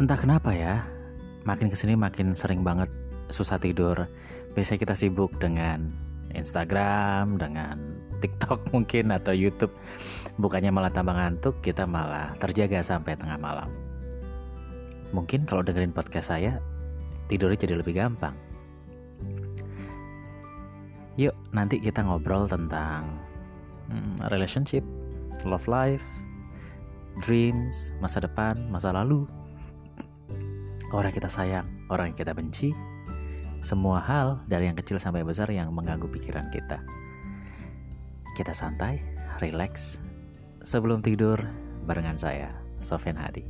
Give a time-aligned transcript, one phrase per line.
[0.00, 0.80] Entah kenapa ya,
[1.44, 2.88] makin ke sini makin sering banget
[3.28, 4.08] susah tidur.
[4.56, 5.92] Biasanya kita sibuk dengan
[6.32, 7.76] Instagram, dengan
[8.24, 9.76] TikTok mungkin atau YouTube.
[10.40, 13.68] Bukannya malah tambah ngantuk, kita malah terjaga sampai tengah malam.
[15.12, 16.64] Mungkin kalau dengerin podcast saya,
[17.28, 18.32] tidurnya jadi lebih gampang.
[21.20, 23.04] Yuk, nanti kita ngobrol tentang
[23.92, 24.80] hmm, relationship,
[25.44, 26.08] love life,
[27.20, 29.28] dreams, masa depan, masa lalu,
[30.90, 32.74] orang kita sayang, orang yang kita benci,
[33.62, 36.82] semua hal dari yang kecil sampai besar yang mengganggu pikiran kita.
[38.34, 38.98] Kita santai,
[39.38, 40.02] relax,
[40.64, 41.38] sebelum tidur
[41.86, 42.50] barengan saya,
[42.82, 43.46] Sofian Hadi.